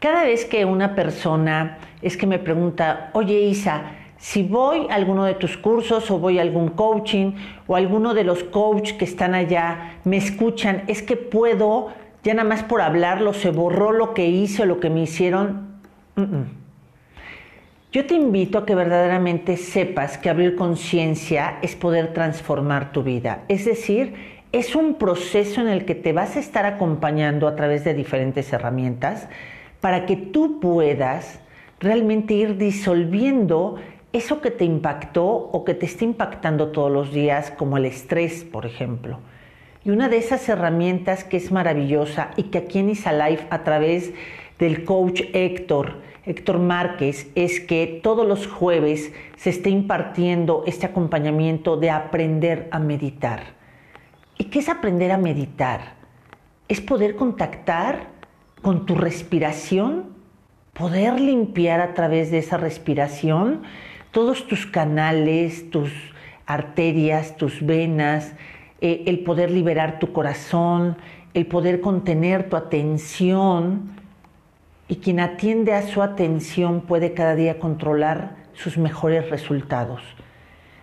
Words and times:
Cada 0.00 0.24
vez 0.24 0.46
que 0.46 0.64
una 0.64 0.94
persona 0.94 1.76
es 2.00 2.16
que 2.16 2.26
me 2.26 2.38
pregunta, 2.38 3.10
oye 3.12 3.38
Isa, 3.42 3.82
si 4.16 4.42
voy 4.42 4.86
a 4.88 4.94
alguno 4.94 5.24
de 5.24 5.34
tus 5.34 5.58
cursos 5.58 6.10
o 6.10 6.18
voy 6.18 6.38
a 6.38 6.42
algún 6.42 6.70
coaching 6.70 7.32
o 7.66 7.76
alguno 7.76 8.14
de 8.14 8.24
los 8.24 8.42
coaches 8.42 8.94
que 8.94 9.04
están 9.04 9.34
allá 9.34 9.98
me 10.04 10.16
escuchan, 10.16 10.84
es 10.86 11.02
que 11.02 11.16
puedo, 11.16 11.88
ya 12.24 12.32
nada 12.32 12.48
más 12.48 12.62
por 12.62 12.80
hablarlo, 12.80 13.34
se 13.34 13.50
borró 13.50 13.92
lo 13.92 14.14
que 14.14 14.26
hice 14.26 14.62
o 14.62 14.66
lo 14.66 14.80
que 14.80 14.88
me 14.88 15.02
hicieron. 15.02 15.68
Yo 17.92 18.06
te 18.06 18.14
invito 18.14 18.56
a 18.56 18.64
que 18.64 18.74
verdaderamente 18.74 19.58
sepas 19.58 20.16
que 20.16 20.30
abrir 20.30 20.56
conciencia 20.56 21.58
es 21.60 21.76
poder 21.76 22.14
transformar 22.14 22.92
tu 22.92 23.02
vida. 23.02 23.42
Es 23.48 23.66
decir, 23.66 24.14
es 24.52 24.74
un 24.74 24.94
proceso 24.94 25.60
en 25.60 25.68
el 25.68 25.84
que 25.84 25.94
te 25.94 26.14
vas 26.14 26.36
a 26.36 26.40
estar 26.40 26.64
acompañando 26.64 27.46
a 27.46 27.54
través 27.54 27.84
de 27.84 27.92
diferentes 27.92 28.50
herramientas 28.50 29.28
para 29.80 30.06
que 30.06 30.16
tú 30.16 30.60
puedas 30.60 31.40
realmente 31.78 32.34
ir 32.34 32.56
disolviendo 32.56 33.76
eso 34.12 34.40
que 34.40 34.50
te 34.50 34.64
impactó 34.64 35.26
o 35.26 35.64
que 35.64 35.74
te 35.74 35.86
está 35.86 36.04
impactando 36.04 36.68
todos 36.68 36.90
los 36.90 37.12
días, 37.12 37.50
como 37.52 37.76
el 37.76 37.86
estrés, 37.86 38.44
por 38.44 38.66
ejemplo. 38.66 39.20
Y 39.84 39.90
una 39.90 40.08
de 40.08 40.18
esas 40.18 40.46
herramientas 40.48 41.24
que 41.24 41.36
es 41.36 41.50
maravillosa 41.52 42.32
y 42.36 42.44
que 42.44 42.58
aquí 42.58 42.80
en 42.80 42.90
Isalife 42.90 43.46
a 43.50 43.64
través 43.64 44.12
del 44.58 44.84
coach 44.84 45.22
Héctor, 45.32 46.02
Héctor 46.26 46.58
Márquez, 46.58 47.30
es 47.34 47.60
que 47.60 48.00
todos 48.02 48.26
los 48.26 48.46
jueves 48.46 49.12
se 49.36 49.50
está 49.50 49.70
impartiendo 49.70 50.64
este 50.66 50.84
acompañamiento 50.84 51.78
de 51.78 51.90
aprender 51.90 52.68
a 52.72 52.78
meditar. 52.78 53.54
¿Y 54.36 54.44
qué 54.44 54.58
es 54.58 54.68
aprender 54.68 55.12
a 55.12 55.18
meditar? 55.18 55.94
Es 56.68 56.80
poder 56.80 57.16
contactar 57.16 58.19
con 58.62 58.86
tu 58.86 58.94
respiración, 58.94 60.06
poder 60.72 61.20
limpiar 61.20 61.80
a 61.80 61.94
través 61.94 62.30
de 62.30 62.38
esa 62.38 62.56
respiración 62.56 63.62
todos 64.10 64.46
tus 64.48 64.66
canales, 64.66 65.70
tus 65.70 65.92
arterias, 66.46 67.36
tus 67.36 67.64
venas, 67.64 68.34
eh, 68.80 69.04
el 69.06 69.20
poder 69.20 69.50
liberar 69.50 69.98
tu 69.98 70.12
corazón, 70.12 70.96
el 71.34 71.46
poder 71.46 71.80
contener 71.80 72.48
tu 72.48 72.56
atención. 72.56 73.92
Y 74.88 74.96
quien 74.96 75.20
atiende 75.20 75.74
a 75.74 75.82
su 75.82 76.02
atención 76.02 76.80
puede 76.80 77.14
cada 77.14 77.36
día 77.36 77.60
controlar 77.60 78.36
sus 78.52 78.78
mejores 78.78 79.30
resultados. 79.30 80.02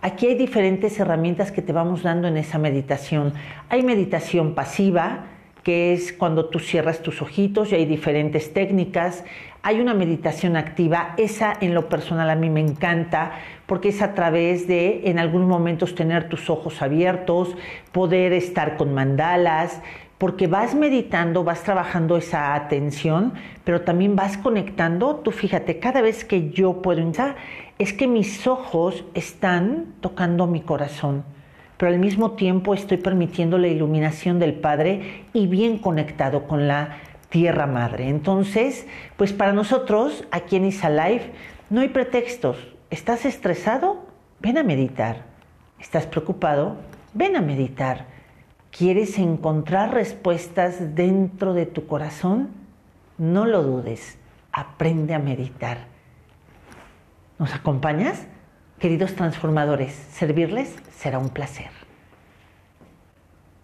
Aquí 0.00 0.26
hay 0.26 0.36
diferentes 0.36 1.00
herramientas 1.00 1.50
que 1.50 1.60
te 1.60 1.72
vamos 1.72 2.04
dando 2.04 2.28
en 2.28 2.36
esa 2.36 2.58
meditación. 2.58 3.32
Hay 3.68 3.82
meditación 3.82 4.54
pasiva, 4.54 5.24
que 5.68 5.92
es 5.92 6.14
cuando 6.14 6.46
tú 6.46 6.60
cierras 6.60 7.02
tus 7.02 7.20
ojitos 7.20 7.72
y 7.72 7.74
hay 7.74 7.84
diferentes 7.84 8.54
técnicas. 8.54 9.22
Hay 9.60 9.80
una 9.82 9.92
meditación 9.92 10.56
activa, 10.56 11.12
esa 11.18 11.52
en 11.60 11.74
lo 11.74 11.90
personal 11.90 12.30
a 12.30 12.36
mí 12.36 12.48
me 12.48 12.60
encanta 12.60 13.32
porque 13.66 13.90
es 13.90 14.00
a 14.00 14.14
través 14.14 14.66
de 14.66 15.02
en 15.10 15.18
algunos 15.18 15.46
momentos 15.46 15.94
tener 15.94 16.30
tus 16.30 16.48
ojos 16.48 16.80
abiertos, 16.80 17.54
poder 17.92 18.32
estar 18.32 18.78
con 18.78 18.94
mandalas, 18.94 19.82
porque 20.16 20.46
vas 20.46 20.74
meditando, 20.74 21.44
vas 21.44 21.64
trabajando 21.64 22.16
esa 22.16 22.54
atención, 22.54 23.34
pero 23.64 23.82
también 23.82 24.16
vas 24.16 24.38
conectando. 24.38 25.16
Tú 25.16 25.32
fíjate, 25.32 25.78
cada 25.78 26.00
vez 26.00 26.24
que 26.24 26.48
yo 26.48 26.80
puedo 26.80 27.12
es 27.78 27.92
que 27.92 28.06
mis 28.06 28.46
ojos 28.46 29.04
están 29.12 29.96
tocando 30.00 30.46
mi 30.46 30.62
corazón 30.62 31.24
pero 31.78 31.92
al 31.92 31.98
mismo 32.00 32.32
tiempo 32.32 32.74
estoy 32.74 32.98
permitiendo 32.98 33.56
la 33.56 33.68
iluminación 33.68 34.38
del 34.38 34.54
Padre 34.54 35.24
y 35.32 35.46
bien 35.46 35.78
conectado 35.78 36.46
con 36.46 36.68
la 36.68 36.98
Tierra 37.30 37.66
Madre. 37.66 38.08
Entonces, 38.08 38.86
pues 39.16 39.32
para 39.32 39.52
nosotros, 39.52 40.24
aquí 40.30 40.56
en 40.56 40.66
Isalife, 40.66 41.30
no 41.70 41.80
hay 41.80 41.88
pretextos. 41.88 42.56
¿Estás 42.90 43.24
estresado? 43.24 44.06
Ven 44.40 44.58
a 44.58 44.64
meditar. 44.64 45.22
¿Estás 45.78 46.06
preocupado? 46.06 46.76
Ven 47.14 47.36
a 47.36 47.40
meditar. 47.40 48.06
¿Quieres 48.70 49.18
encontrar 49.18 49.94
respuestas 49.94 50.96
dentro 50.96 51.54
de 51.54 51.66
tu 51.66 51.86
corazón? 51.86 52.48
No 53.18 53.46
lo 53.46 53.62
dudes. 53.62 54.18
Aprende 54.52 55.14
a 55.14 55.18
meditar. 55.18 55.86
¿Nos 57.38 57.54
acompañas? 57.54 58.26
Queridos 58.78 59.16
transformadores, 59.16 59.92
servirles 60.12 60.72
será 60.96 61.18
un 61.18 61.30
placer. 61.30 61.87